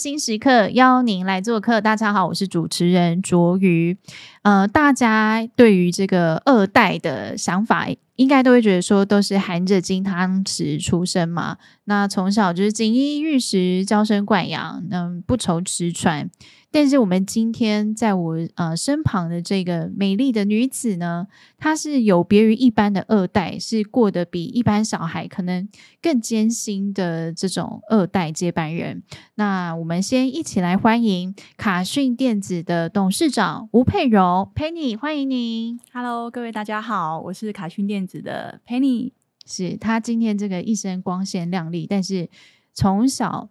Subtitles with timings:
[0.00, 1.78] 新时刻邀您来做客。
[1.78, 3.98] 大家好，我是主持人卓瑜。
[4.40, 7.86] 呃，大家对于这个二代的想法，
[8.20, 11.56] 应该都会觉得说，都是含着金汤匙出生嘛。
[11.84, 16.30] 那从小就是锦衣玉食，娇生惯养，嗯，不愁吃穿。
[16.72, 21.26] 但是我们今天在我呃身旁的这个美丽的女子呢，
[21.58, 25.68] 她是有别于一般的二代，是过得比一般小孩可能
[26.00, 29.02] 更艰辛的这种二代接班人。
[29.34, 35.80] 那我们先一起来欢迎卡讯电子的董事长吴姵蓉，Penny，欢迎您。
[35.92, 39.12] Hello，各位大家好，我是卡讯电的 Penny。
[39.44, 42.30] 是他今天这个一身光鲜亮丽，但是
[42.72, 43.50] 从小。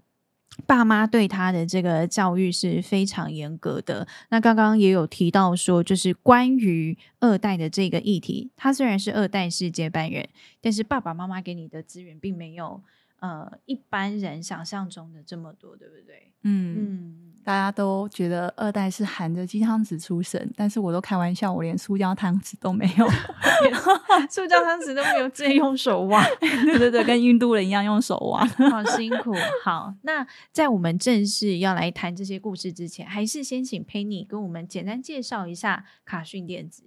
[0.66, 4.06] 爸妈对他的这个教育是非常严格的。
[4.30, 10.28] 那刚刚也有提到说，就是关于二代的这个议题，他虽然是二代是接班人，
[10.60, 12.82] 但是爸爸妈妈给你的资源并没有
[13.20, 16.32] 呃一般人想象中的这么多，对不对？
[16.44, 17.26] 嗯嗯。
[17.42, 23.08] 大家都觉得二代是含着金汤匙出生，但是我都开玩笑，我连塑胶汤匙都没有，
[24.30, 26.24] 塑胶汤匙都没有，直接用手挖。
[26.40, 29.34] 对对对，跟印度人一样用手挖， 好辛苦。
[29.64, 36.84] 好，那在我们正式要来谈这些故事之前，还是先请 Penny 跟我们简单介绍一下卡讯电子。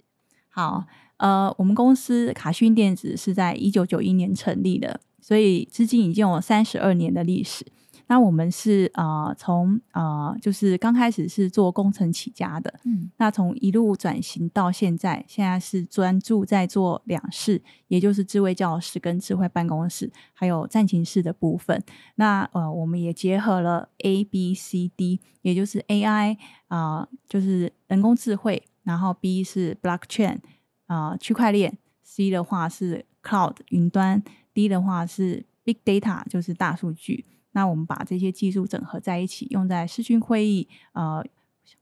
[0.47, 0.85] 好，
[1.17, 7.65] 呃，我们公司卡讯电子是在一九九一年成立的，所以至今已经有三十二年的历史。
[8.07, 21.81] 那我们是呃从呃就是刚开始是做工程起家的，嗯，那从一路转型到现在，现在是专注在做两室，也就是智慧教室跟智慧办公室，还有战情室的部分。
[22.15, 30.39] 那呃我们也结合了 A B C D，也就是 AI 啊、呃，就是人工智慧，然后 B 是 Blockchain
[30.87, 34.21] 啊、呃，区块链，C 的话是 Cloud 云端
[34.53, 37.25] ，D 的话是 Big Data，就是大数据。
[37.51, 41.23] 那我们把这些技术整合在一起，用在视讯会议、呃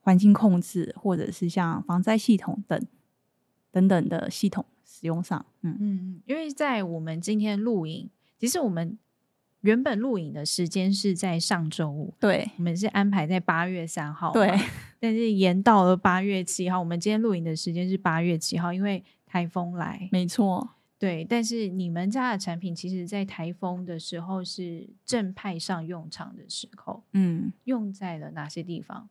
[0.02, 2.80] 环境控制，或者是像防灾系统等
[3.72, 5.44] 等等的系统使用上。
[5.62, 8.98] 嗯嗯，因为在我们今天录影，其实我们
[9.62, 14.56] 原本录影的时间是在上周五，对，我们是安排在八月三号，对，
[15.00, 16.80] 但是延到了八月七号。
[16.80, 20.70] 我们今天录影的时间是八月七号，因为台风来，没错。
[21.02, 27.02] 对，但是你们家的产品，其实在台风的时候是正派上用场的时候。
[27.14, 29.10] 嗯，用在了哪些地方？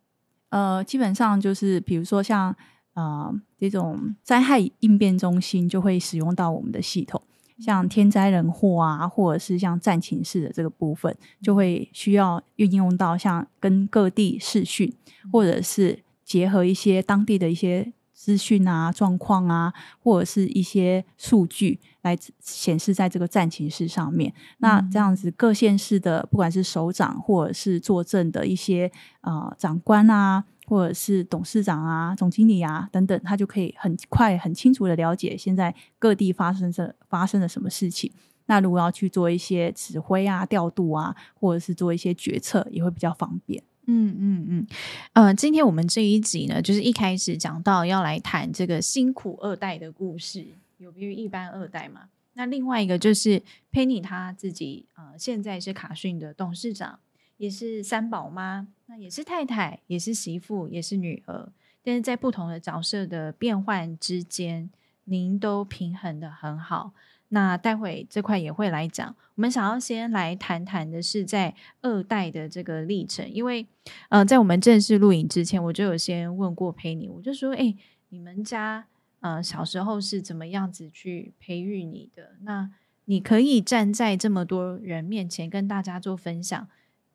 [0.50, 2.54] 呃，基本上就是比如说像
[2.94, 7.20] 呃这种灾害应变中心就会使用到我们的系统，
[7.58, 11.12] 像天灾人祸啊，或者是像战情室的这个部分，
[11.42, 14.94] 就会需要运用到像跟各地视讯，
[15.32, 17.92] 或者是结合一些当地的一些。
[18.20, 24.30] 资讯啊，状况啊，或者是一些数据来显示在这个战情室上面。
[24.30, 28.92] 嗯、那这样子，各县市的不管是首长或者是坐镇的一些
[29.22, 38.12] 呃长官啊，或者是董事长啊、总经理啊等等，他就可以很快、很清楚的了解现在各地发生着发生了什么事情。
[38.44, 43.62] 那如果要去做一些指挥啊、调度啊，或者是做一些决策，也会比较方便。
[43.92, 44.66] 嗯嗯嗯，
[45.14, 50.46] 呃，今天我们这一集呢，就是一开始讲到要来谈这个辛苦二代的故事，
[50.78, 52.02] 有别于一般二代嘛。
[52.34, 53.42] 那另外一个就是
[53.72, 57.00] Penny 她自己，呃，现在是卡讯的董事长，
[57.36, 61.52] 也是三宝妈，那也是太太，也是媳妇，也是女儿。
[61.82, 64.70] 但是在不同的角色的变换之间，
[65.02, 66.92] 您都平衡的很好。
[67.30, 69.16] 那待会这块也会来讲。
[69.36, 73.66] 我们想要先来谈谈的是在二代的这个历程，因为
[74.10, 77.74] 呃，在我们正式录影之前，我就有先问过 Penny，我就说：“哎，
[78.10, 78.86] 你们家
[79.20, 82.36] 呃小时候是怎么样子去培育你的？
[82.42, 82.70] 那
[83.06, 86.68] 你可以站在这么多人面前跟大家做分享，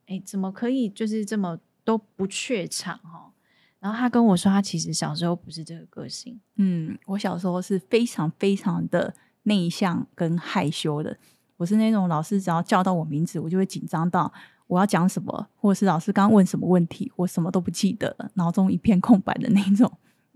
[0.07, 3.33] 哎，怎么可以就是这么都不怯场哈？”
[3.79, 6.39] 然后他跟我说，他其实小时候不是这个个性。
[6.55, 9.13] 嗯，我小时候是非常非常的。
[9.45, 11.17] 内向跟害羞的，
[11.57, 14.31] 我是那种老师只要叫到我名字，我就会紧张到
[14.67, 19.91] 我要讲什么，或者是老师刚问什么问题，我什么都不记得了，脑中一片空白的那种，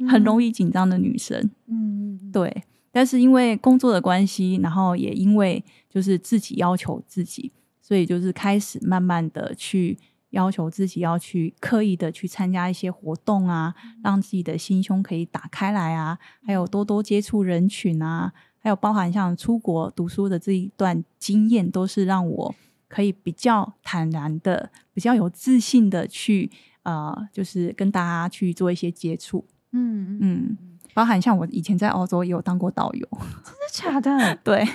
[0.08, 1.52] 很容易紧张的女生。
[1.68, 2.64] 嗯，对。
[2.92, 7.52] 但是因为工作的关系，然后也因为就是自己要求自己，
[7.82, 9.96] 所以就是开始慢慢的去
[10.32, 18.34] 要求自己，要去刻意的去参加一些活动啊，让自己的心胸可以打开来啊，还有多多接触人群啊。
[18.60, 22.56] 还有包含像出国读书的这一段经验，都是让我
[22.88, 26.52] 可以比较坦然的、比较有自信的去
[26.84, 29.46] 呃，就是跟大家去做一些接触。
[29.72, 30.58] 嗯嗯，
[30.94, 33.08] 包含像我以前在澳洲也有当过导游，
[33.44, 34.36] 真的假的？
[34.44, 34.68] 对，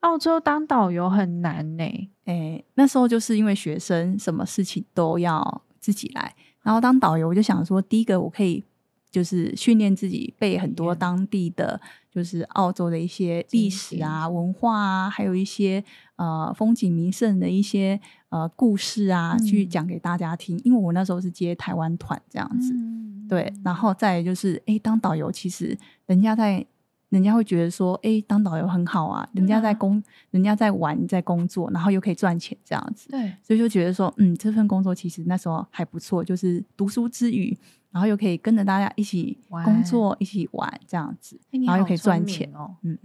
[0.00, 1.84] 澳洲当导游很难呢。
[2.24, 6.34] 诶，那时候就是因为学生什么事情都要自己来。
[6.62, 8.64] 然后当导游，我就想说，第一个我可以
[9.12, 11.80] 就是训练自己背很多当地的，
[12.10, 15.84] 就是澳洲的一些历史啊、文化啊，还有一些
[16.16, 18.00] 呃风景名胜的一些
[18.30, 20.60] 呃故事啊，嗯、去讲给大家听。
[20.64, 23.52] 因为我那时候是接台湾团这样子，嗯、对。
[23.62, 26.66] 然后再就是，哎，当导游其实人家在。
[27.12, 33.10] 人家会觉得说，哎，当导游很好啊，人家在工，啊、人家在玩，在工作，然后又可以赚钱，这样子。
[33.10, 37.54] 对，所以就觉得说，嗯，这份工作其实那时候还不错，就是读书之余，
[37.90, 42.76] 然后又可以跟着大家一起工作，一起玩这样子，然后又可以赚钱哦。
[42.80, 42.98] 嗯，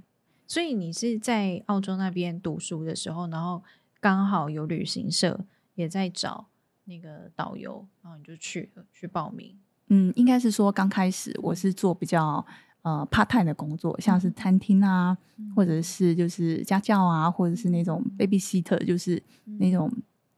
[0.47, 3.61] 所以你是在澳洲那边读书的时候，然后
[3.99, 5.45] 刚好有旅行社
[5.75, 6.47] 也在找
[6.85, 9.57] 那个导游，然后你就去，去报名。
[9.89, 12.45] 嗯，应该是说刚开始我是做比较。
[12.87, 19.21] 呃，part time 的工作，像是餐厅啊，嗯、或者是就是家教啊，或者是那种 babysitter，就是
[19.59, 19.91] 那种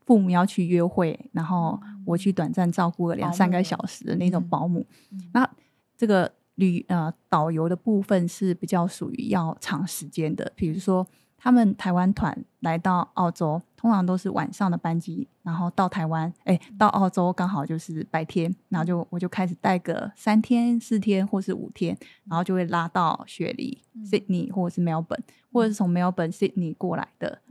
[0.05, 4.83] 父母要去约会，嗯、然后我去短暂照顾了两三个小时的那种保姆。
[5.11, 5.47] 嗯、那
[5.95, 11.05] 这个旅呃导游的部分是比较属于要长时间的，比如说。
[11.41, 25.21] 他们台湾团来到澳洲，通常都是晚上的班机，然后到台湾，哎，到澳洲刚好就是白天，然后就我就开始带个三天、四天或是五天，然后就会拉到雪梨、嗯、Sydney 或者是 Melbourne，
[25.53, 27.42] 或者是从 Melbourne、Sydney 过来的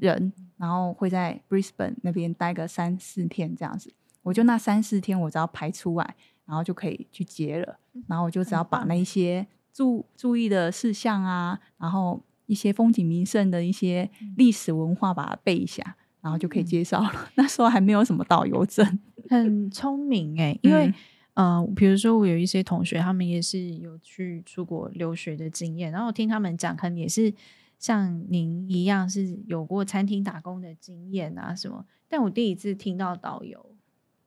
[0.00, 3.94] 人，嗯、然后会在 Brisbane 那边待个三四天这样子。
[4.22, 6.16] 我就那三四天，我只要排出来，
[6.46, 7.78] 然后就可以去接了，
[8.08, 12.20] 然后我就只要把那些注注意的事项啊，然后。
[12.46, 17.10] 一些风景名胜的一些历史文化，把它背一下，嗯、然后就可以介绍了。
[17.14, 18.98] 嗯、 那时候还没有什么导游证，
[19.28, 20.58] 很聪明哎、欸。
[20.62, 20.86] 因为，
[21.34, 27.32] 嗯、呃，比如说我有一些同学，他们也是有去出国留学的经验，然后我听他们讲，可能也是
[27.78, 31.84] 像您一样是有过餐厅打工的经验啊什么。
[32.08, 33.74] 但我第一次听到导游，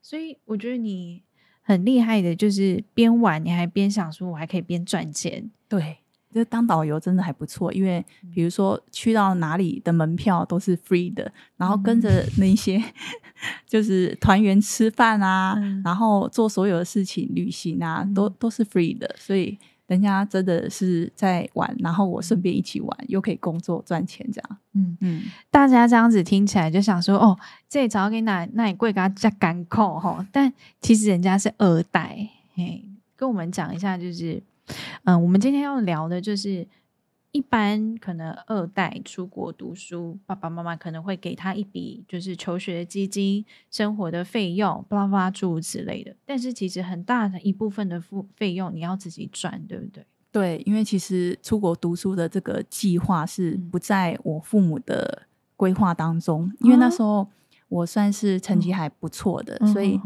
[0.01, 1.23] 所以我觉得你
[1.61, 5.98] 很厉害的，就是边玩你还边想说，我还可以边赚钱，对。
[6.31, 12.79] 就当导游真的还不错，因为比如说去到哪里的门票都是 free 的，然后跟着那些
[13.65, 24.57] 就是团员吃饭啊，嗯、然后做所有的事情、旅行啊，都都是 free 的，所以人家真的是在玩，然后我顺便一起玩，又可以工作赚钱这样。
[24.75, 24.95] 嗯。
[25.01, 27.35] 嗯，大家这样子听起来就想说，哦，
[27.67, 32.85] 这早给那那你贵给他加干扣哈，但其实人家是二代，嘿，
[33.15, 34.43] 跟我们讲一下就是。
[35.03, 36.67] 嗯，我们今天要聊的就是，
[37.31, 46.15] 一般可能二代出国读书，爸爸妈妈可能会给他一笔就是求学基金、生活的费用，巴拉巴拉诸如此类的。
[46.25, 50.05] 但是其实很大的一部分的付费用你要自己赚，对不对？
[50.31, 55.23] 对，因为其实出国读书的这个计划是不在我父母的
[55.55, 57.27] 规划当中，嗯、因为那时候
[57.67, 59.99] 我算是成绩还不错的，嗯、所以。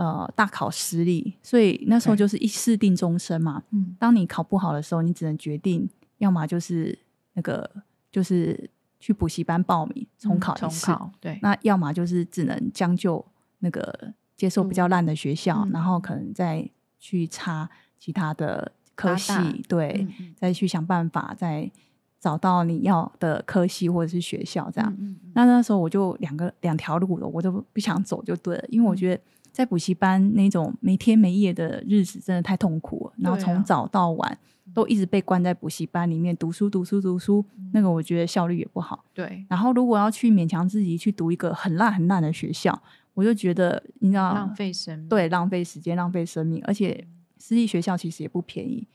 [0.00, 3.62] 嗯呃，大考失利，所以那时候就是一试定终身嘛。
[3.70, 5.86] 嗯，当你考不好的时候，你只能决定，
[6.16, 6.98] 要么就是
[7.34, 7.70] 那个，
[8.10, 10.90] 就是去补习班报名重考一次。
[10.90, 13.22] 嗯、对，那要么就是只能将就
[13.58, 16.66] 那个接受比较烂的学校，嗯、然后可能再
[16.98, 19.32] 去插其他的科系，
[19.68, 21.70] 对，再去想办法再
[22.18, 24.90] 找到你要的科系或者是学校这样。
[24.92, 29.22] 嗯嗯嗯那那时候我就两个两条路了，我都不想走就对了，因为我觉得。
[29.52, 34.38] 在补习班那种没天没夜的日子真的太痛苦了，然后从早到晚
[34.72, 39.04] 都一直被关在补习班里面读书读书读书，那个我觉得效率也不好。
[39.12, 42.80] 对，然后如果要去勉强自己去读一个很烂很烂的学校，
[43.14, 47.06] 我就觉得你知道浪费生命，对，浪费时间浪费生命，而且
[47.38, 48.86] 私立学校其实也不便宜。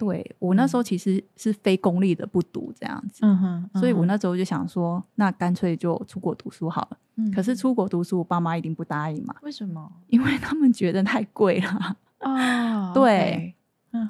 [0.00, 6.96] 对，我那时候其实是非公立的不读这样子，嗯哼，所以我那时候就想说，那干脆就出国读书好了。
[7.16, 9.34] 嗯，可是出国读书，我爸妈一定不答应嘛。
[9.42, 9.92] 为什么？
[10.06, 11.96] 因为他们觉得太贵了。
[12.20, 13.54] 哦，对，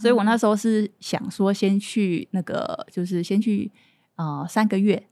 [0.01, 3.69] 所以我那时候是想说，先去那个，就是先去
[4.15, 5.09] 呃三个月，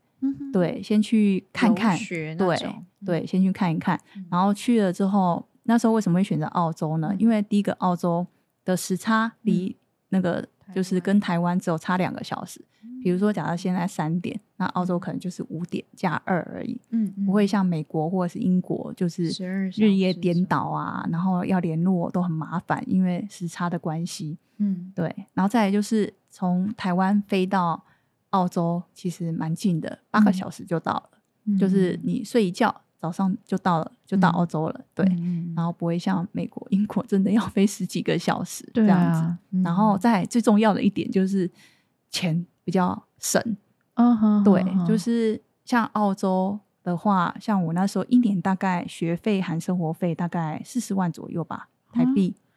[0.53, 1.97] 对，先去看看，
[2.37, 2.57] 对
[3.05, 3.99] 对，先去看一看。
[4.31, 7.13] 然后去了之后，那时候为什么会选择澳洲呢？
[7.19, 8.25] 因为第一个，澳洲
[8.63, 9.75] 的时差离
[10.07, 10.47] 那个。
[10.73, 12.63] 就是跟台湾只有差两个小时，
[13.03, 19.29] 比如说，假设现在三点，那澳洲可能就是五点加二而已，嗯，不会像美国或者是英国，就是
[19.75, 27.83] 日夜颠倒啊，然后要联络都很麻烦，因为时差的关系，嗯，对，然后再来就是从台湾飞到
[28.31, 31.09] 澳洲，其实蛮近的，八个小时就到了，
[31.45, 32.81] 嗯，就是你睡一觉。
[32.99, 39.61] 早上就到了，就到澳洲了，嗯、对，嗯、然后不会像美国、英国真的要飞十几个小时这样子。
[39.63, 41.49] 然后再最重要的一点就是
[42.09, 43.41] 钱比较省，
[44.43, 52.35] 对，嗯、就是像澳洲的话，像我那时候一年大概学费含生活费大概四十万左右吧，台币。
[52.37, 52.47] 啊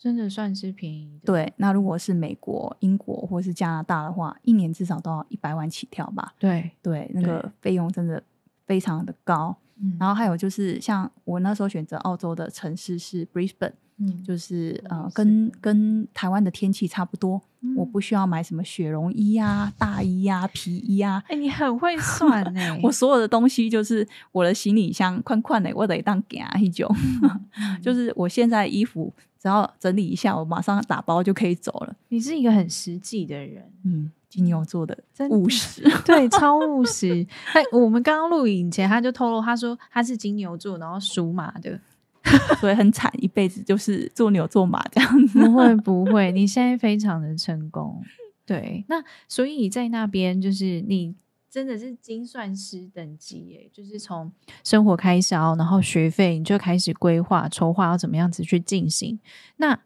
[0.00, 1.26] 真的算是便宜的。
[1.26, 6.32] 对，那如果是美国、英国或是加拿大的话，一年至少都要一百万起跳吧？
[6.38, 8.22] 对对，那个费用真的
[8.64, 9.54] 非常的高。
[9.82, 13.72] 嗯，然后还有就是，像我那时候选择澳洲的城市是 Brisbane。
[14.02, 21.22] 嗯，就是呃，跟跟台湾的天气差不多，嗯，我不需要买什么雪绒衣啊、大衣啊、皮衣啊。
[21.28, 22.60] 哎，你很会算呢！
[22.82, 26.90] 我所有的东西就是我的行李箱宽宽的，我得当夹一种。
[27.82, 31.94] 就是我现在衣服只要整理一下，我马上打包就可以走了。
[32.08, 34.96] 你是一个很实际的人，嗯，金牛座的
[35.28, 37.26] 务实， 对，超务实。
[37.52, 41.78] 哎，我们刚刚录影前他就透露，他说他是金牛座，然后属马的。
[42.60, 45.40] 所以很惨，一辈子就是做牛做马这样子。
[45.40, 48.04] 不会不会，你现在非常的成功。
[48.44, 51.14] 对，那所以你在那边就是你
[51.50, 54.30] 真的是精算师等级耶，就是从
[54.62, 59.18] 生活开销，然后学费，你就开始规划筹划要怎么样子去进行。
[59.56, 59.80] 那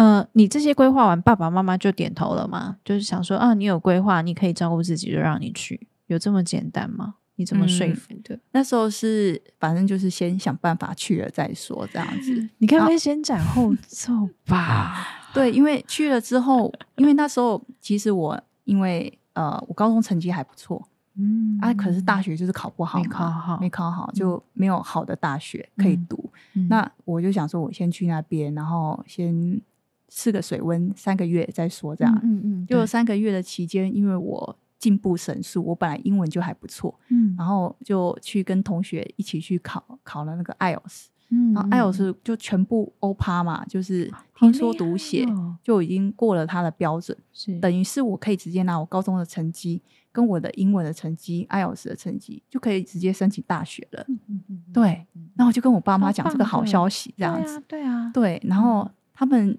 [0.00, 2.78] 呃，你这些规划完，爸爸妈妈就点头了吗？
[2.82, 7.16] 就是想说啊，你有规划，你可以照顾自己，就让你去，有这么简单吗？
[7.36, 8.34] 你怎么说服的？
[8.34, 12.48] 嗯，那时候是反正就是先想办法去了再说，这样子。
[12.56, 14.12] 你该不会先斩后奏
[14.48, 15.06] 吧？
[15.34, 20.82] 对，因为去了之后，因为那时候其实我因为呃，我高中成绩还不错，
[21.18, 26.30] 嗯啊，可是大学就是考不好，没考好，没考好，就没有好的大学可以读。
[26.54, 29.60] 嗯，那我就想说，我先去那边，然后先
[30.10, 32.20] 试个水温三个月再说，这样。
[32.22, 34.58] 嗯嗯，就三个月的期间，因为我。
[34.80, 45.26] 进步神速，我本来英文就还不错，嗯，然后就去跟同学一起去考考了那个 IELTS，嗯，然后 IELTS 就全部欧趴嘛，就是听说读写
[45.62, 59.58] 就已经过了他的标准，是等于是我可以直接拿我高中的成绩跟我的英文的成绩，IELTS 的成绩就可以直接申请大学了，嗯嗯嗯，对，然后我就跟我爸妈讲这个好消息，这样子，对啊，对，然后他们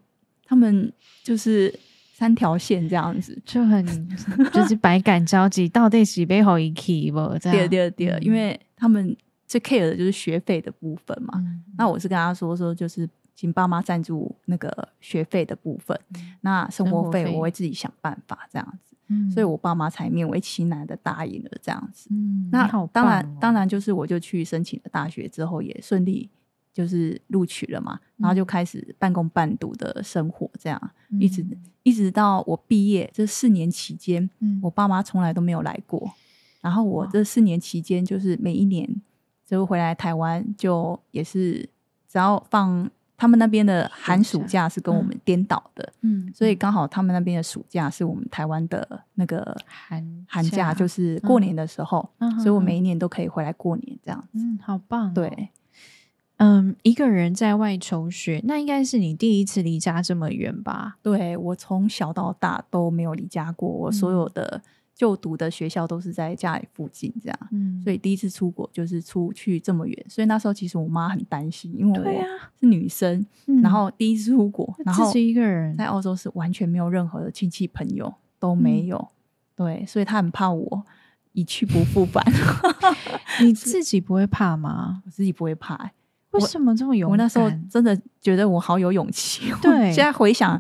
[0.51, 0.91] 他们
[1.24, 1.74] 就是。
[2.22, 3.84] 三条线这样子就很
[4.53, 7.17] 就是百感交集，到底是背后一起不？
[7.41, 9.17] 对对对，因为他们
[9.48, 11.34] 最 care 的就是学费的部分嘛。
[11.38, 18.96] 嗯、那我是跟他说说，就是请爸妈赞助那个学费的部分，嗯、那生活费我会自己想办法这样子。
[19.08, 22.08] 嗯、所以我爸妈才勉为其难的答应了这样子。
[22.12, 26.29] 嗯，那当然、哦、当然就是我就去申请了大学之后也顺利
[26.74, 31.46] 就是录取了嘛，然后就开始半工半读的生活这样，嗯、一直。
[31.84, 36.13] 一直到我毕业这四年期间，嗯，我爸妈从来都没有来过。
[36.62, 38.88] 然后我这四年期间，就是每一年
[39.48, 41.68] 就回来台湾，就也是
[42.08, 42.88] 只要放
[43.18, 55.50] 他们那边的寒暑假是跟我们颠倒的，嗯，所以刚好他们那边的暑假是我们台湾的那个寒寒假，就是过年的时候，所以我每一年都可以回来过年这样子，嗯，好棒，对。
[56.43, 60.98] 嗯，一个人在外求学，那应该是你第一次离家这么远吧？
[61.03, 64.60] 对，我从小到大都没有离家过，我所有的
[64.95, 72.25] 就读的学校都是在家里附近，这样，嗯，所以第一次出国就是出去这么远，所以那时候其实我妈很担心，因为我
[72.60, 79.13] 是女生，啊、然后第一次出国，嗯、然后一个人在澳洲是完全没有任何的亲戚朋友都没有，嗯、
[79.57, 80.83] 对，所以她很怕我
[81.33, 82.25] 一去不复返。
[83.45, 85.03] 你 自己不会怕吗？
[85.05, 85.91] 我自己不会怕、欸。
[86.32, 87.12] 为什么这么勇敢？
[87.12, 89.52] 我那时候真的觉得我好有勇气。
[89.62, 90.60] 对，现在回想，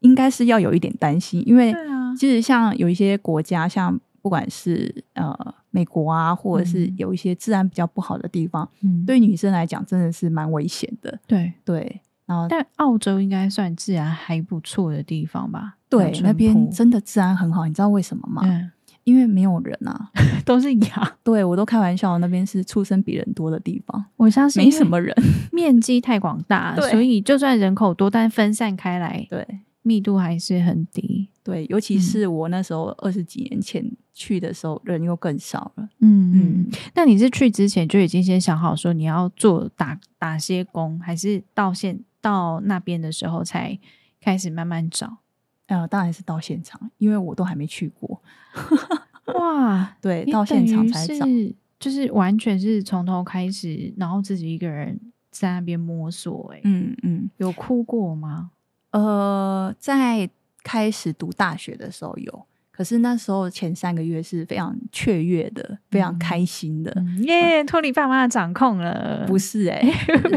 [0.00, 1.74] 应该是要有一点担心，因为
[2.16, 5.36] 其实像有一些国家，像不管是呃
[5.70, 11.18] 美国啊，或者是有一些治安比较不好的地方，嗯，对女生来讲真的是蛮危险的。
[11.26, 15.76] 对对，然后但澳洲应该算治安还不错的地方吧？
[15.88, 18.42] 对，那边真的治安很好，你知道为什么吗？
[18.44, 18.70] 嗯
[19.04, 20.10] 因为没有人啊，
[20.44, 21.12] 都是羊。
[21.24, 24.04] 对，我都开玩笑，那边是畜生比人多的地方。
[24.16, 25.14] 我相信没什么人，
[25.52, 29.46] 面积太广大，所以就算人口多，但分散开来，对，
[29.82, 31.28] 密度还是很低。
[31.42, 35.88] 对，尤其是我那时候二十几年前去的时候，人又更少了。
[36.00, 36.70] 嗯嗯。
[36.94, 43.78] 那你是去之前就已经先想好说你要做打打些工，还是到现到那边的时候才
[44.20, 45.18] 开始慢慢找？
[45.70, 48.20] 呃，当然是到现场，因为我都还没去过。
[49.38, 51.24] 哇， 对，到现场才找，
[51.78, 55.00] 就是完全是从头开始，然后自己一个人
[55.30, 56.52] 在那边摸索。
[56.52, 58.50] 哎，嗯嗯，有哭过吗？
[58.90, 60.28] 呃，在
[60.64, 69.24] 开始读大学的时候有，可是那时候前三个月是非常雀跃的，非常开心的，耶，脱离爸妈的掌控了。
[69.30, 69.80] 不是哎，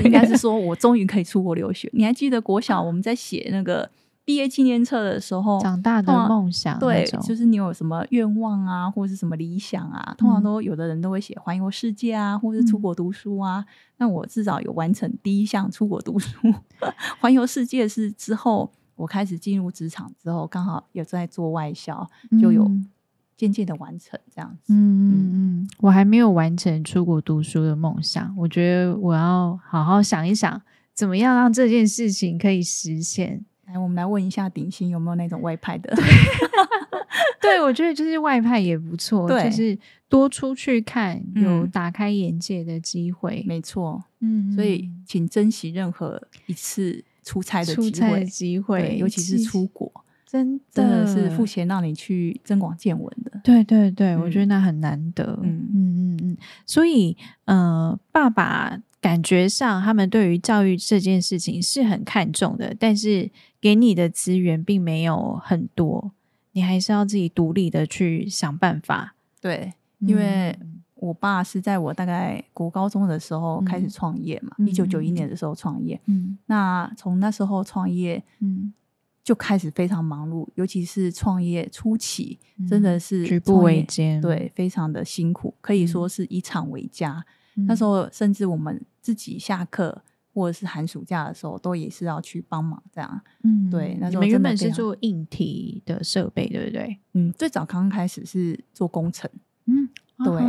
[0.06, 1.90] 应该是说我终于可以出国留学。
[1.92, 3.90] 你还记得国小我们在写那个？
[4.26, 13.60] 毕业纪念册的时候，长大的梦想，对，就是你有什么愿望啊，或者是什么理想啊，通常都有的人都会写环游世界啊，或者是出国读书啊。
[13.60, 13.66] 嗯、
[13.98, 16.38] 那我至少有完成第一项出国读书，
[17.20, 22.10] 环游世界是之后我开始进入职场之后，刚好有在做外销，
[22.42, 22.70] 就有。
[23.36, 30.62] 渐渐的完成这样子，嗯嗯嗯，我还没有完成出国读书的梦想，我觉得我要好好想一想，
[30.94, 33.44] 怎么样让这件事情可以实现。
[33.74, 35.94] 来，我们来问一下鼎新有没有那种外派的？
[37.42, 39.78] 对，对我觉得就是外派也不错，对就是
[40.08, 43.44] 多出去看，有打开眼界的机会。
[43.46, 49.92] 嗯、没错，嗯，所以请珍惜任何一次出差的机会，出差机会，尤其是出国。
[50.26, 57.16] 真的，真的是付钱让你去增广见闻的，对对对，嗯、我觉得那很难得，嗯嗯嗯嗯，所以
[57.46, 63.30] 呃，爸爸感觉上他们对于教育这件事情是很看重的，但是
[63.64, 66.12] 给你的资源并没有很多，
[66.52, 69.16] 你还是要自己独立的去想办法。
[69.40, 70.54] 对，因为
[70.96, 78.74] 我爸是在我大概国高中的时候开始创业嘛，一九九一年的时候创业，嗯，那从那时候创业，嗯。
[79.24, 87.26] 就开始非常忙碌，尤其是创业初期，嗯、真的是举步维艰，对，非常的辛苦，可以说是以厂为家。
[87.56, 93.22] 嗯、那时候，甚至我们自己下课或者是寒暑假的时候，都也是要去帮忙这样。
[93.44, 93.98] 嗯，对。
[94.00, 96.98] 那你们原本是做硬体的设备，对不对？
[97.14, 99.30] 嗯，最早刚刚开始是做工程。
[99.66, 99.88] 嗯，
[100.24, 100.42] 对，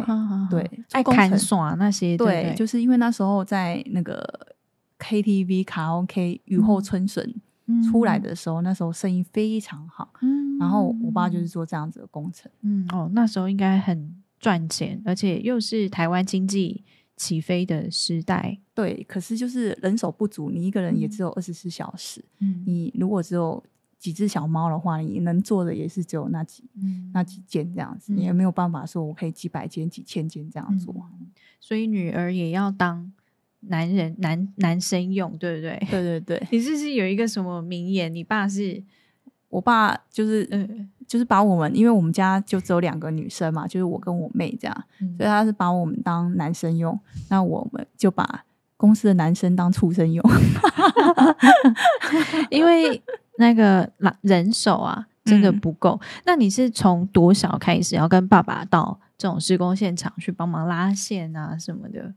[0.51, 4.23] 对，爱看耍那些，对，对，就是因为那时候在那个
[4.99, 7.35] KTV 卡拉 OK 雨后春笋。
[7.67, 16.85] 嗯出来的时候，那时候生意非常好，嗯，然后我爸就是做这样子的工程，嗯，哦，那时候应该很赚钱，而且又是台湾经济
[17.17, 19.05] 起飞的时代，对。
[19.09, 23.63] 可是就是人手不足，你一个人也只有二十四小时，嗯，你如果只有
[23.99, 30.95] 几只小猫的话，你能做的也是只有那几，嗯，那几件这样子，你也没有办法说我可以几百件、几千件这样做，
[31.61, 33.13] 所以女儿也要当。
[33.67, 35.79] 男人男男生用，对不对？
[35.91, 38.15] 对对对， 你是不是有一个什么名言？
[38.15, 38.85] 你爸是，
[39.49, 48.45] 我爸就是，嗯，就是把我们，因为我们家就只有两个女生嘛，就是我跟我妹这样，嗯、所以他是把我们当男生用，那我们就把
[48.77, 50.25] 公司的男生当畜生用，
[52.51, 53.03] 因为
[53.39, 53.91] 那个
[54.21, 55.99] 人手啊真的不够。
[56.03, 62.13] 嗯、那你是从多少开始要跟爸爸到这种施工现场去帮忙拉线啊什么的？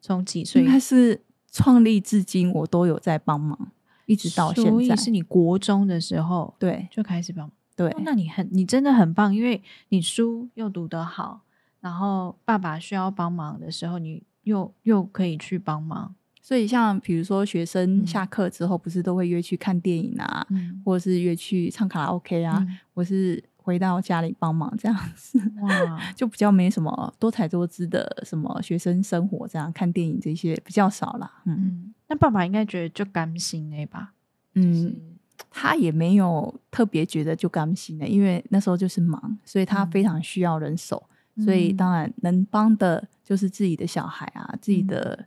[0.00, 0.62] 从几岁？
[0.62, 1.20] 应该是
[1.52, 3.68] 创立至今，我都有在帮忙，
[4.06, 4.70] 一直到现在。
[4.70, 7.52] 所以是你国中的时候，对，就开始帮忙。
[7.76, 11.42] 对、哦，那你很，你真的很棒，因为你书又读得好，
[11.80, 16.14] 然后爸爸需要帮忙的时候，你又又可以去帮忙。
[16.40, 23.44] 所以像比如说学生下课之后，不是都会约去看电影啊，嗯、或者是约去唱卡拉 OK 啊，或、嗯、是。
[23.64, 31.30] 回到家里帮忙这样子，哇，就比较没什么多彩多姿的什么学生生活，这样看电影这些比较少啦。
[31.44, 34.14] 嗯，嗯，那爸爸应该觉得就甘心的吧？
[34.56, 35.11] 嗯，
[35.50, 41.02] 他也没有特别觉得就甘心的，因为那时候就是忙，所以他非常需要人手，
[41.36, 45.26] 嗯、所以当然能帮的就是自己的小孩啊，自己的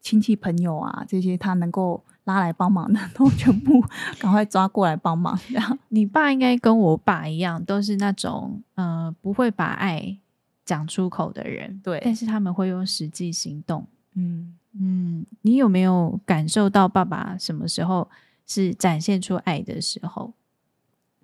[0.00, 2.02] 亲戚朋友啊这些，他能够。
[2.26, 3.80] 拉来帮忙的 都全部
[4.18, 5.38] 赶快抓过来帮忙。
[5.48, 10.18] 这样，你爸应该跟我爸一样，都是那种呃不会把爱
[10.64, 11.80] 讲出口的人。
[11.84, 13.86] 对，但是他们会用实际行动。
[14.16, 18.10] 嗯嗯，你有没有感受到爸爸什么时候
[18.46, 20.32] 是展现出爱的时候？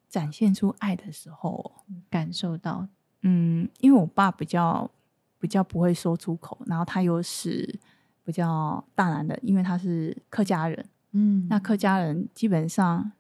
[0.09, 1.73] 展现出爱的时候，
[2.11, 2.87] 感受到。
[3.23, 4.91] 嗯，因为我爸比较
[5.39, 7.79] 比较不会说出口，然后他又是
[8.23, 10.85] 比较大男的，因为他是客家人。
[11.13, 13.13] 嗯，那客家人基本上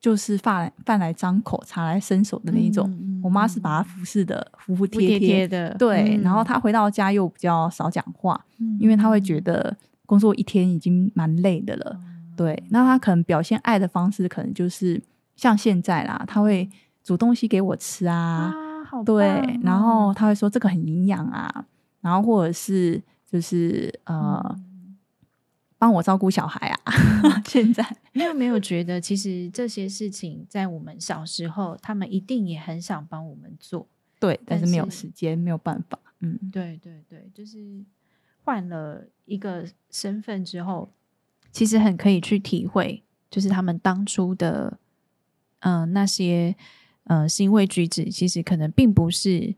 [0.00, 2.88] 就是饭来饭来张口，茶来伸手的那一种。
[2.90, 6.16] 嗯嗯、我妈是把他服侍的服服帖帖的，对。
[6.16, 9.76] 嗯、然后他回到家又比较少讲话，嗯、因为他会觉得
[10.06, 12.00] 工作一天已经蛮累的了。
[12.34, 15.00] 嗯、对，那他可能表现爱的方式，可能就是
[15.36, 16.68] 像现在啦，他会
[17.02, 19.26] 煮东西给我吃啊，啊好对。
[19.62, 21.66] 然后他会说这个很营养啊，
[22.00, 24.40] 然后或者是就是呃。
[24.44, 24.70] 嗯
[25.76, 26.82] 帮我照顾小孩啊！
[27.44, 33.86] 现在你有没有觉得，其实这些事情在我们小时候，他们一定也很想帮我们做，
[34.18, 35.98] 对，但是没有时间，没有办法。
[36.20, 37.84] 嗯，对对对，就是
[38.44, 40.90] 换了一个身份之后，
[41.54, 44.78] 其实很可以去体会，就是他们当初的，
[45.60, 46.54] 嗯、呃，那些
[47.04, 49.54] 呃行为举止，其实可能并不是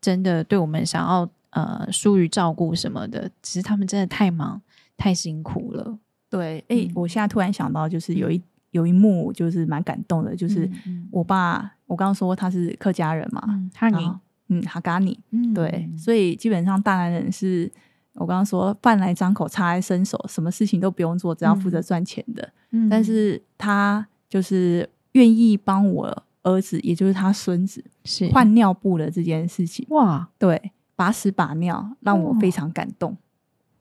[0.00, 4.62] 真的对我们想要呃疏于照顾什么的，只是他们真的太忙。
[4.94, 5.98] 太辛苦了，
[6.30, 10.70] 对，哎、欸，嗯、我现在突然想到，就是有一有一幕就是蛮感动的，就是
[11.10, 13.42] 我爸，嗯嗯、我刚刚说他是客家人嘛，
[13.74, 14.12] 哈尼，
[14.46, 17.68] 嗯，哈嘎尼，嗯，对，所以基本上大男人是
[18.14, 22.48] 我刚刚说饭来张口，茶来伸手，什么事情都不用做，只要负责赚钱的。
[22.70, 29.86] 嗯，但是他就是愿意帮我儿子，也就是他孙子，是换尿布的这件事情。
[29.90, 33.16] 哇，对，把屎把尿，让我非常感动。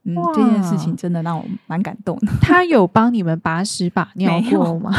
[0.04, 2.28] 嗯，这件事情真的让我蛮感动的。
[2.42, 4.92] 他有帮你们把屎把 尿过吗？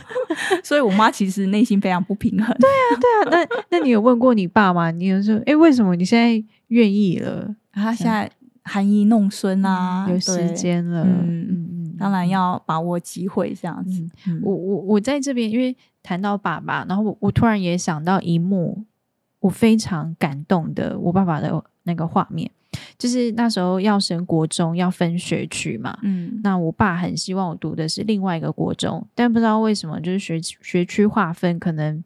[0.62, 2.54] 所以，我妈其实内心非常不平衡。
[2.60, 3.46] 对啊，对啊。
[3.48, 4.90] 那那你有问过你爸吗？
[4.90, 7.54] 你有说，哎，为什么你现在愿意了？
[7.72, 8.30] 他现在
[8.66, 11.04] 含饴弄孙啊，有时间了。
[11.04, 14.04] 嗯嗯嗯，当然要把握机会，这样子。
[14.42, 18.84] 我我我在这边，因为谈到爸爸，然后我我突然也想到一幕，
[19.40, 22.50] 我非常感动的，我爸爸的那个画面。
[22.98, 25.96] 就是那时候要升国中，要分学区嘛。
[26.02, 32.02] 嗯，那我爸很希望我读的是另外一个国中，但不知道为什么，就是学学区划分可能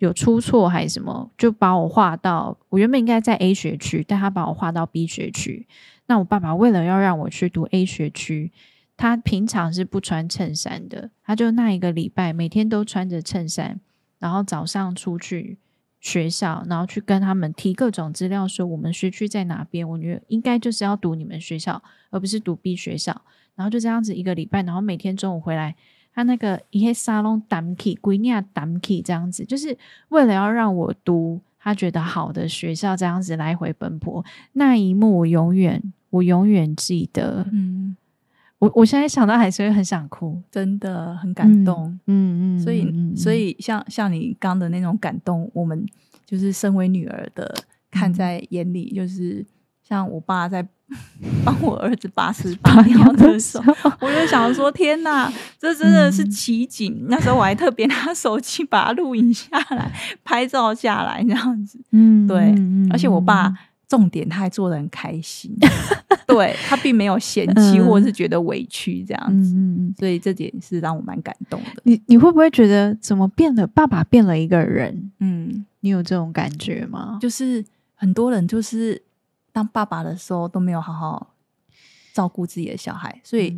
[0.00, 5.66] 有出错还是什么，就把我划到我原本应该在 A 学区，但他把我划到 B 学区。
[6.06, 8.52] 那我爸爸为了要让我去读 A 学区，
[8.96, 13.78] 他平常是不穿衬衫的，他就那一个礼拜每天都穿着衬衫，
[14.18, 15.58] 然后早上出去。
[16.02, 19.86] 学校，然后去跟他们提各种资料，说我们学区在哪边。
[19.86, 23.20] 我觉得应该就是要读你们学校，而不是读 B 学校。
[23.54, 25.76] 然后就这样子一个礼拜，然后每天中午回来，
[26.14, 29.76] 他那个一些沙龙 damki 圭尼亚 damki 这样子，就是
[30.08, 34.24] 为了要让我读他觉得好的学校，这样子来回奔波。
[34.52, 37.46] 那一幕我永远，我永远记得。
[37.52, 37.96] 嗯。
[38.58, 41.98] 我我现在想到还是会很想哭，真的很感动。
[42.04, 45.82] 嗯嗯，所以所以像像你刚的那种感动，我们
[46.26, 47.54] 就是身为女儿的
[47.90, 49.42] 看在眼里，就是
[49.90, 50.66] 像我爸在
[51.44, 57.06] 帮我儿子拔屎拔尿的时候，我就想说： 天哪，这真的是奇景！
[57.08, 59.92] 那时候我还特别拿手机把它录影下来，
[60.24, 61.78] 拍照下来这样子。
[61.90, 62.54] 嗯，对，
[62.90, 63.52] 而且我爸。
[63.88, 65.52] 重点，他还做的很开心，
[66.24, 71.82] 对，他并没有嫌弃或是觉得委屈这样子，嗯、所以这点是让我蛮感动的。
[71.82, 73.66] 你你会不会觉得怎么变了？
[73.66, 75.10] 爸爸变了一个人？
[75.18, 77.18] 嗯，你有这种感觉吗？
[77.20, 77.64] 就是
[77.96, 79.02] 很多人就是
[79.52, 81.34] 当爸爸的时候都没有好好
[82.12, 83.56] 照顾自己的小孩，所以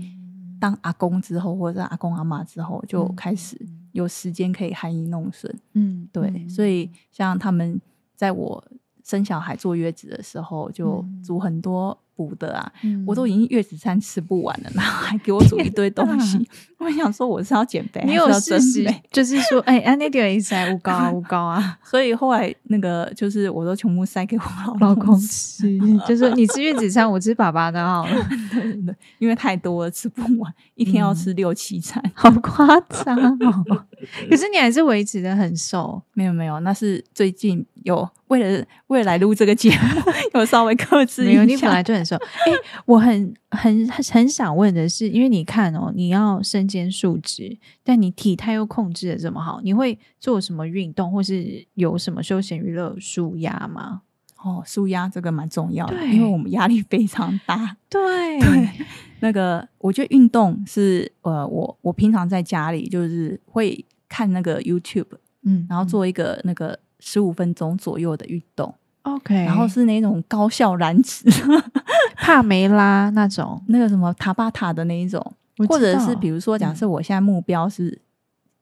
[0.60, 3.58] 当阿公之后或者阿公阿妈之后就开始
[3.92, 5.54] 有时间可以含饴弄孙。
[5.72, 7.80] 嗯，对，所以像他们
[8.16, 8.64] 在我。
[9.04, 16.48] 生小孩坐月子的时候，就煮很多补的啊，嗯、我都已经月子餐吃不完了， 然后还给我煮一堆东西。
[16.78, 21.78] 我想说我是要减肥，你有事实就是说，哎、欸，那点意思还无高啊，无高啊。
[21.84, 24.42] 所以后来那个就是我都全部塞给我
[24.80, 28.28] 老公吃， 就是你吃月子餐，我吃爸爸的好了。
[28.52, 33.86] 对对对，因为太多了吃不完，一天要吃六七餐，嗯、好夸张哦。
[34.30, 40.02] 可是你还是维持的很瘦，没有没有，那是最近有为了为了来录这个节目，
[40.34, 41.30] 有稍微克制一下。
[41.32, 42.16] 没有，你本来就很瘦。
[42.46, 54.02] 哎、欸，我很很很想问的是，因为你看哦，你要身兼数职，但你体态又控制的这么好，你会做什么运动，或是有什么休闲娱乐舒压吗？
[54.44, 57.76] 哦，舒压这个蛮重要的，因为我们压力非常大。
[57.88, 58.68] 对对，
[59.20, 65.06] 那个我觉得运动是呃，我我平常在家里就是会看那个 YouTube，
[65.44, 68.74] 嗯，然后做一个那个十五分钟左右的运动。
[69.04, 71.24] OK，然后是那种高效燃脂，
[72.18, 75.18] 帕梅拉那种，那个什么塔巴塔的那一种，
[75.66, 78.00] 或者是比如说，假设我现在目标是、嗯、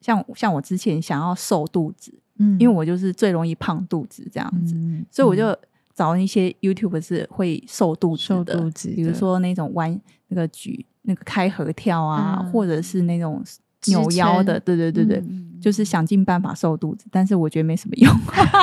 [0.01, 5.55] 像像我之前想要瘦肚子，嗯，因为我就是最容易胖肚子这样子，嗯、所以我就
[5.93, 8.95] 找一些 YouTube 是会瘦肚子的，瘦肚子的。
[8.95, 13.43] 比如说那种弯那个举那个开合跳啊，嗯、或者是那种。
[13.87, 18.15] 扭腰的，对对对对，嗯、就是想尽办法瘦肚子，但是我觉得没什么用。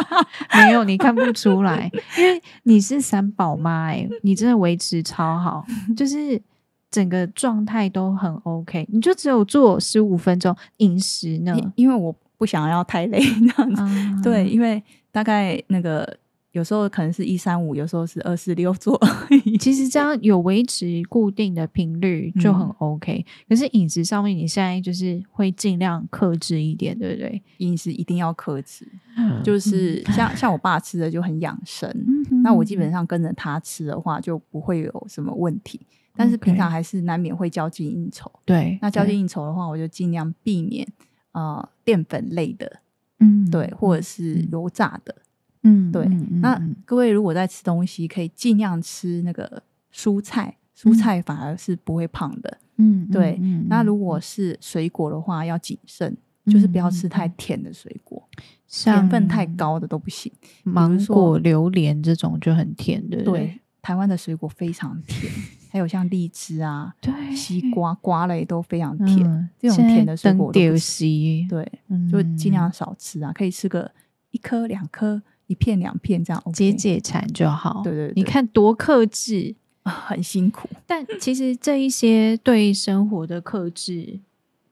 [0.53, 5.65] 没有，你看不出来，因为你是三宝妈哎，你真的维持超好，
[5.97, 6.41] 就是
[6.91, 8.87] 整个状态都很 OK。
[8.91, 11.55] 你就只有做十五分钟饮食呢？
[11.75, 13.19] 因为我不想要太累
[13.55, 13.81] 这样子。
[13.81, 16.17] 嗯、对，因为大概那个。
[16.57, 18.99] 有时候可能是一三五，有时候是二四六做。
[19.59, 23.23] 其实这样有维持固定的频率就很 OK。
[23.23, 27.39] 嗯、可是饮食上面，你现在就是会尽量克制一点，对不对？
[27.57, 31.87] 饮食一定要克制，嗯、就是像像我爸吃的就很养生，
[32.31, 35.79] 嗯、那我基本上跟着他吃的话就不会有什么问题。
[36.15, 38.79] 但是平常还是难免会交际应酬，对。
[38.81, 40.87] 那交际应酬的话，我就尽量避免
[41.33, 42.79] 呃淀粉类的，
[43.19, 45.13] 嗯，对，或者是油炸的。
[45.67, 46.05] 嗯，对。
[46.05, 49.61] 嗯、那各位如果在吃东西，可以尽量吃那个
[49.93, 52.57] 蔬菜、蔬菜反而是不会胖的。
[52.77, 53.37] 嗯，对。
[53.41, 58.23] 嗯嗯、那如果是水果的话，要谨慎，就是不要吃太甜的水果，
[58.67, 60.31] 像甜分太高的都不行。
[60.63, 63.23] 芒果、榴莲这种就很甜的。
[63.23, 65.31] 对，台湾的水果非常甜，
[65.71, 69.25] 还有像荔枝啊、对西瓜、瓜类都非常甜。
[69.25, 71.47] 嗯、这种甜的水果都不行。
[71.47, 71.69] 对，
[72.11, 73.91] 就尽量少吃啊，可以吃个
[74.31, 75.21] 一颗、两颗。
[75.47, 77.81] 一片两片这样、OK，解解馋就好。
[77.83, 80.69] 对，对对，你看多克制啊，很辛苦。
[80.85, 84.19] 但其实这一些对生活的克制，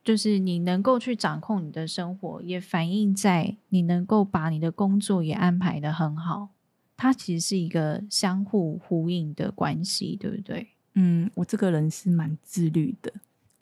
[0.04, 6.50] 就是你能够去掌控你的生活，也反映在你能够把你的工作也安排的很好。
[6.96, 10.68] 它其实是一个相互呼应的关系，对不对？
[10.94, 13.12] 嗯，我这个人是蛮自律的，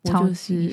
[0.03, 0.73] 我就是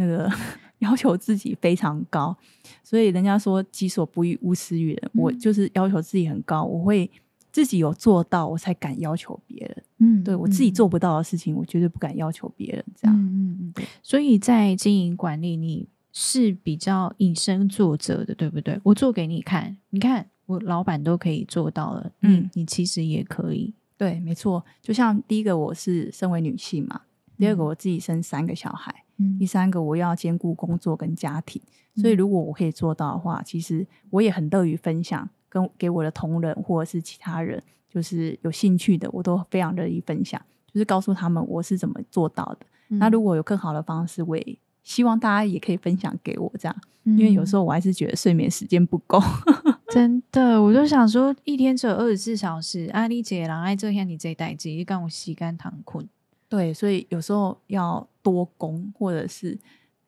[0.00, 0.28] 那个。
[0.80, 2.34] 要求自己非常高，
[2.82, 5.10] 所以人家说“己所不欲，勿施于人”。
[5.12, 5.20] 嗯。
[5.20, 7.10] 我就是要求自己很高，我会
[7.52, 9.84] 自己有做到，我才敢要求别人。
[9.98, 12.82] 嗯，对我自己做不到的事情，我绝对不敢要求别人。
[12.96, 13.28] 这样，嗯
[13.60, 13.84] 嗯嗯。
[14.02, 18.80] 所以在经营管理，你是比较以身作则的，对不对？
[18.82, 23.74] 我做给你看，你看我老板都可以做到了，嗯，你其实也可以。
[23.98, 24.64] 对，没错。
[24.80, 27.02] 就像第一个，我是身为女性嘛。
[27.36, 29.04] 第二个，我自己生三个小孩。
[29.20, 31.60] 嗯，第三个，我要兼顾工作跟家庭。
[31.94, 40.40] 所以，如果我可以做到的话，其实我也很乐于分享，跟给我的同仁或者是其他人，就是有兴趣的，我都非常乐意分享，
[40.72, 42.66] 就是告诉他们我是怎么做到的。
[42.88, 42.98] 嗯。
[42.98, 49.20] 那如果有更好的方式，我也希望大家也可以分享给我，这样，因为有时候我还是觉得睡眠时间不够。
[49.90, 56.08] 真的，我就想说，一天只有二十四小时，阿丽姐，然后这天你这代志，你跟我洗干躺困。
[56.50, 59.58] 对，所以有时候要多攻或者是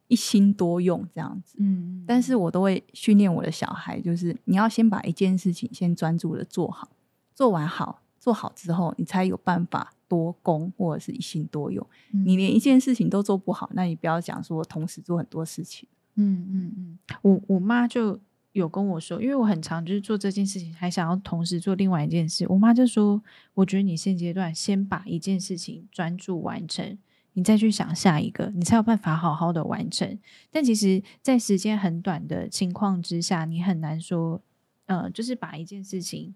[0.09, 1.57] 一心多用这样子。
[1.59, 6.91] 嗯，但是我都会训练我的小孩，就是你要先把一件事情先专注的做好，
[7.33, 11.87] 做完好，做好之后，你才有办法多攻或者是一心多用。
[12.13, 12.25] 嗯。
[12.27, 15.89] 你连一件事情都做不好，那你不要讲说同时做很多事情。
[16.17, 18.21] 嗯嗯嗯，我我妈就。
[18.53, 22.45] 有跟我说，因为我很常就是做这件事情，还想要同时做另外一件事。
[22.49, 23.23] 我妈就说
[23.55, 26.99] ：“我觉得你现阶段先把一件事情专注完成，
[27.33, 30.19] 你再去想下一个，你才有办法好好的完成。”
[30.53, 34.43] 但其实，在时间很短的情况之下，你很难说，
[34.85, 36.35] 呃，就是把一件事情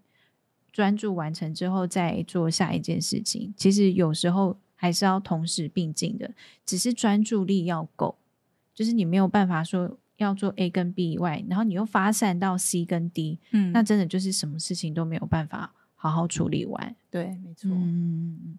[0.72, 3.52] 专注完成之后再做下一件事情。
[3.58, 6.30] 其实有时候还是要同时并进的，
[6.64, 8.16] 只是专注力要够，
[8.74, 9.98] 就是你没有办法说。
[10.16, 16.96] 要做 A 跟 B 以外，然后你又发散到 C 跟 D，嗯，那真的就是什么事情都没有办法好好处理完。
[17.10, 17.70] 对，没错。
[17.70, 18.58] 嗯，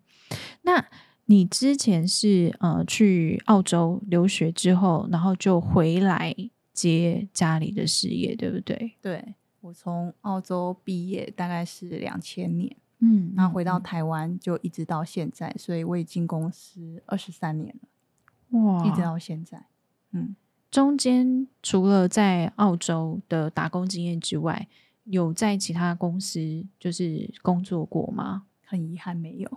[0.61, 0.85] 那
[1.25, 6.35] 你之前是呃去澳洲留学之后，然后就回来
[6.73, 8.93] 接家里的事业，对不对？
[9.01, 19.65] 对，我从澳洲毕业大概是两千年，嗯，然后回到台湾就一直到现在，所以我已经公司二十三年了，哇，一直到现在，
[20.11, 20.35] 嗯。
[20.69, 24.67] 中间除了在澳洲的打工经验之外，
[25.05, 28.43] 有在其他公司就是工作过吗？
[28.65, 29.49] 很遗憾没有。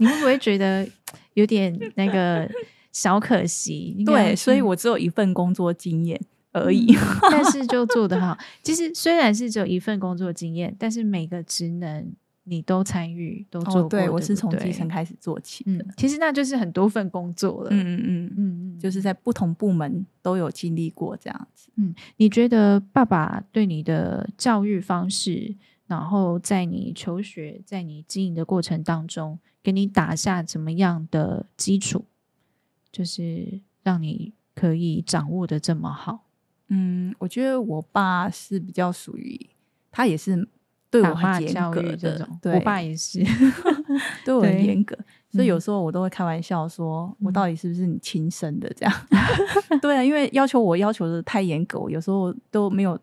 [0.00, 0.88] 你会不会觉得
[1.34, 2.50] 有点那个
[2.92, 4.02] 小可惜？
[4.04, 6.20] 对，所以我只有一份工作经验
[6.52, 8.36] 而已，嗯，但是 就做得好。
[8.62, 12.12] 其实虽然是只有一份工作经验，但是每个职能。
[12.48, 15.84] 你都参与都做过，哦、对，对，我是从基层开始做起的。
[15.84, 17.70] 嗯，其实那就是很多份工作了。
[17.72, 21.68] 嗯嗯嗯嗯，就是在不同部门都有经历过这样子。
[21.74, 25.56] 嗯，你觉得爸爸对你的教育方式，
[25.88, 32.04] 然后在你求学、在你经营的过程当中，给你打下怎么样的基础，
[32.92, 36.28] 就是让你可以掌握的这么好？
[36.68, 39.50] 嗯，我觉得我爸是比较属于，
[39.90, 40.48] 他也是。
[40.90, 43.22] 对我很严格的，这种，对，我爸也是
[44.24, 44.96] 对我很严格，
[45.30, 48.72] 所以有时候我都会开玩笑说，我到底是不是你亲生的？
[48.74, 48.94] 这样？
[49.82, 52.98] 对啊，因为要求我要求的太严格，我有时候都没有，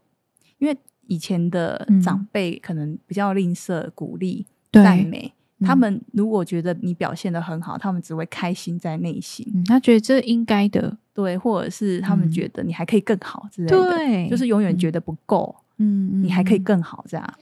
[0.60, 0.76] 因为
[1.08, 17.34] 以前的长辈可能比较吝啬鼓励赞美，他们如果觉得你表现的很好，他们只会开心在内心，他觉得这应该的，对，或者是他们觉得你还可以更好之类的，对，就是永远觉得不够，嗯，你还可以更好这样。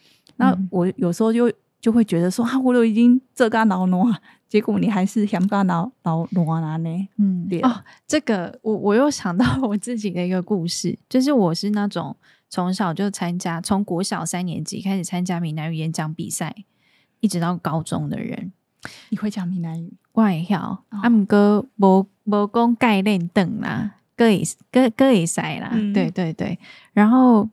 [0.42, 4.12] 那我有时候就就会觉得说啊，我都已经这干老挪，
[4.50, 7.08] 结果你还是想干老老挪了呢？
[7.18, 12.16] 嗯，对哦，这个我我又想到我自己的一个故事，就是我是那种
[12.50, 16.56] 从小就参加，从国小三年级开始参加闽南语演讲比赛，
[17.20, 18.52] 一直到高中的人。
[19.10, 19.94] 你会讲闽南语？
[20.14, 26.60] 我会晓，啊，毋过无无讲概念等啦，各会各各会使啦，嗯、对对对，
[26.94, 27.50] 然后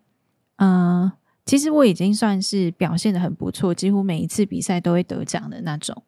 [0.57, 1.03] 嗯。
[1.03, 1.13] 呃
[1.49, 6.03] 其实我已经算是表现的很不错，几乎每一次比赛都会得奖的那种。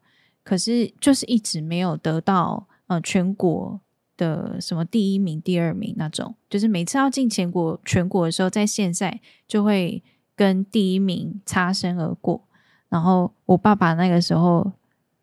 [0.44, 3.80] 可是就是一直没有得到呃全国
[4.18, 10.02] 的什么第一名、第二名那种，就是每次要进全国全国的时候，在现赛就会
[10.36, 12.42] 跟第一名擦身而过。
[12.90, 14.70] 然后我爸爸那个时候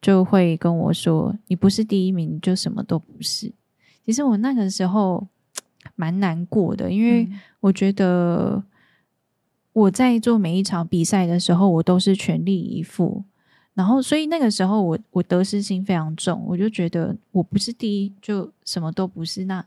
[0.01, 3.53] 就会跟我说：“你不是第一名，你就什么都不是。”
[4.03, 5.27] 其实我那个时候
[5.95, 8.63] 蛮难过的，因为我觉得
[9.77, 13.23] 我在做每一场比赛的时候，我都是全力以赴。
[13.75, 19.45] 然后，所以那个时候我我得失心非常重，我就觉得我不是第一，就什么都不是。
[19.45, 19.63] 那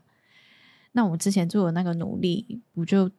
[0.91, 3.09] 那我之前做的那个努力，不就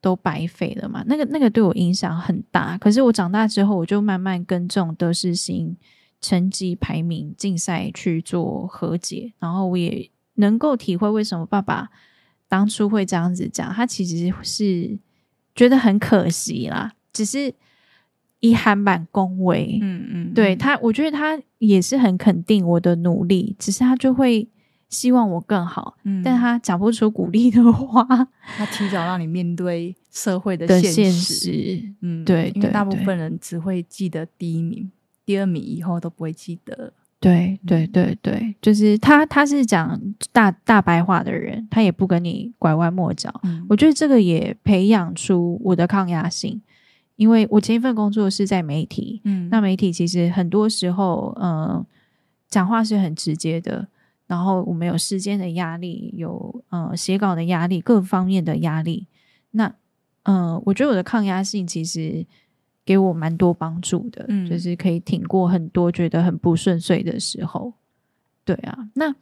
[0.00, 1.04] 都白费了嘛？
[1.06, 2.78] 那个那个对我影响很大。
[2.78, 5.76] 可是我长大之后，我就慢慢跟这种得失心、
[6.18, 9.34] 成绩排名、竞赛去做和解。
[9.38, 11.90] 然后我也能够体会为什么爸爸
[12.48, 14.98] 当初会这样子讲，他其实是
[15.58, 17.52] 觉得很可惜啦，只是。
[18.40, 24.48] 遗憾版恭维，嗯嗯，对他，我觉得他也是很肯定我的努力，只是他就会
[24.88, 28.06] 希望我更好，嗯，但他讲不出鼓励的话，
[28.56, 31.94] 他提早让你面对社会的现实，现实。
[32.00, 34.88] 嗯，对，因为大部分人只会记得第一名，
[35.26, 40.00] 第二名以后都不会记得，对对对对，就是他，他是讲
[40.32, 46.60] 大大白话的人，他也不跟你拐弯抹角，嗯，我觉得这个也培养出我的抗压性。
[47.16, 51.86] 因为我前一份工作是在媒体，嗯，那媒体其实很多时候，嗯、呃，
[52.48, 53.88] 讲话是很直接的，
[54.28, 59.08] 然后我们有时间的压力，有呃写稿的压力，各方面的压力。
[59.50, 59.66] 那，
[60.22, 62.24] 嗯、呃，我觉得我的抗压性其实
[62.88, 67.74] 给我蛮多帮助的，嗯，就是可以挺过很多觉得很不顺遂的时候。
[68.46, 69.14] 对啊，那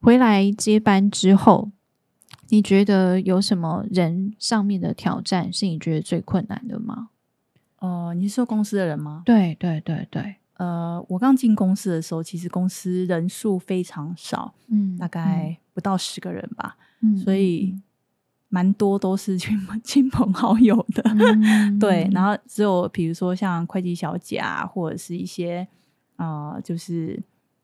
[0.00, 1.70] 回来接班之后，
[2.48, 7.10] 你觉得有什么人上面的挑战是你觉得最困难的吗？
[7.78, 9.20] 哦、呃，你是说公司的人吗？
[9.26, 17.78] 对对对对，呃，我刚进公司的时候，其实公司人数非常少，嗯，大概不到十个人吧，嗯，所以
[18.54, 25.66] 蛮多都是亲 亲朋好友的，嗯、对，然后只有比如说像会计小姐啊，或者是一些
[26.14, 27.20] 啊、呃，就是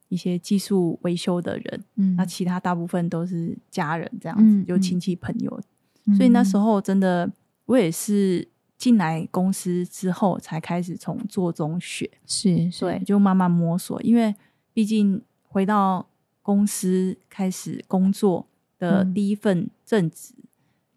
[0.08, 5.60] 一些技术维修的人，嗯，那其他大部分都是家人这样子，嗯、就亲戚朋友，
[6.06, 7.30] 嗯、所以那时候真的
[7.66, 8.48] 我也是。
[8.80, 14.00] 进来公司之后，才开始从做中学，是，是，对，就慢慢摸索。
[14.00, 14.34] 因为
[14.72, 16.08] 毕竟回到
[16.40, 18.46] 公司开始工作
[18.78, 20.44] 的第一份正职，嗯、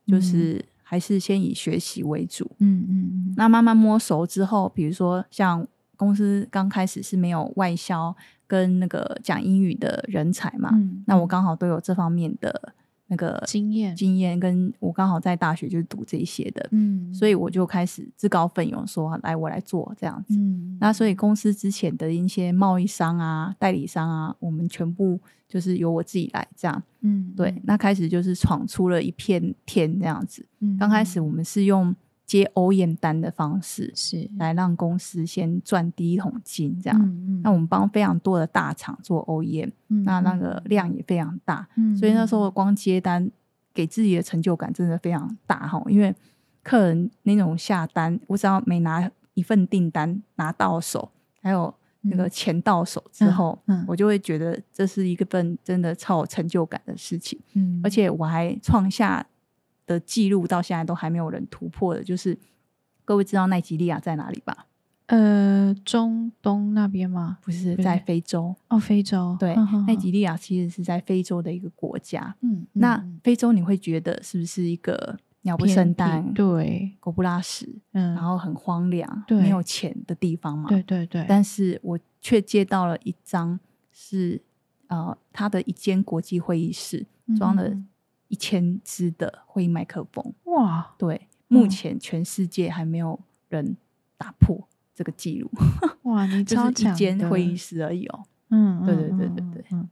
[0.05, 2.49] 就是还是先以学习为主。
[2.59, 3.33] 嗯嗯嗯。
[3.37, 8.15] 那慢慢摸熟之后，比如说像公司刚开始是没有外销
[8.47, 12.73] 跟那个讲英语的人才嘛，嗯、那我刚好都有这方面的。
[13.13, 13.95] 那个经验。
[13.95, 31.95] 经验，跟我刚好在大学就是读这些的，嗯，所以我就开始自告奋勇说，来我来做这样子，嗯，那所以公司之前的一些贸易商啊、代理商啊，我们全部就是由我自己来这样，嗯，对，那开始就是闯出了一片天这样子，嗯，刚开始我们是用。
[32.33, 36.99] 接 OEM 单的方式是来让公司先赚第一桶金，这样。
[36.99, 43.29] 嗯嗯、那我们帮非常多的大厂做 OEM，、嗯、那那个量也非常大，嗯、所以那时候光接单
[43.71, 45.79] 给自己的成就感真的非常大哈。
[45.87, 46.11] 因为
[46.63, 57.39] 客人那种下单，我只要每拿一份订单拿到手，还有那个钱到手之后，嗯嗯、我就会觉得这是一个份真的超有成就感的事情。
[57.53, 59.23] 嗯、而且我还创下。
[59.85, 62.37] 的记录到现在都还没有人突破的，就是
[63.05, 64.67] 各位知道奈及利亚在哪里吧？
[65.07, 67.37] 呃，中东那边吗？
[67.41, 69.35] 不是，在非洲哦，非洲。
[69.37, 69.53] 对，
[69.85, 72.35] 奈及利亚其实是在非洲的一个国家。
[72.39, 80.69] 嗯，那非洲你会觉得是不是一个鸟不生蛋，对，狗不拉屎，嗯，然后很荒凉，对，没有钱的地方嘛？
[80.69, 81.25] 对对对。
[81.27, 83.59] 但是我却接到了一张
[83.91, 84.41] 是
[84.87, 87.05] 呃，他的一间国际会议室
[87.37, 87.77] 装了。
[88.33, 90.95] 一千支的会议麦克风，哇！
[90.97, 93.77] 对，目前全世界还没有人
[94.17, 95.51] 打破这个记录。
[96.09, 96.95] 哇，你 超强的！
[96.95, 98.23] 一间会议室而已哦。
[98.49, 99.65] 嗯，对对对对对。
[99.69, 99.89] 嗯，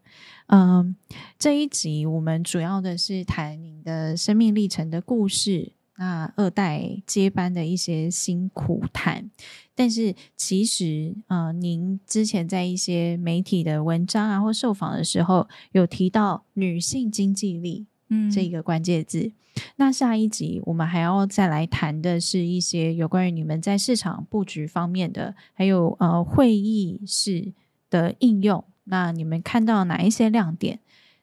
[0.48, 0.96] 嗯，
[1.38, 9.30] 这一集我们主要的是谈您的生命历程的故事，那二代接班的一些辛苦谈。
[9.76, 17.86] 但是其实，呃，您之前在一些媒体的文章啊，或受访的时候，有提到女性经济力。
[18.12, 19.32] 嗯，这个关键字。
[19.78, 27.54] 那下一集我们还要再来谈的是一些有关于你们在市场布局方面的，还有呃会议室
[27.90, 28.64] 的应用。
[28.84, 30.80] 那你们看到哪一些亮点？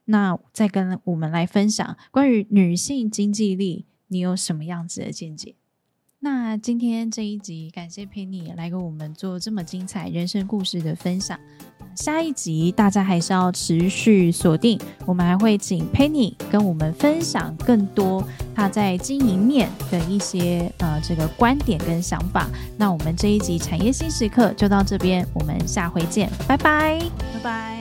[0.07, 5.55] 那再跟我们来分享关于女性经济力，你有什么样子的见解？
[6.21, 11.39] 那今天这一集，感谢 Penny 来给我们做这么精彩人生故事的分享。
[11.99, 18.23] 下一集大家还是要持续锁定，我们还会请 Penny 跟我们分享更多
[18.55, 22.47] 他在经营面的一些呃这个观点跟想法。
[22.77, 27.01] 那我们这一集产业新时刻就到这边，我们下回见，拜拜，
[27.35, 27.78] 拜拜。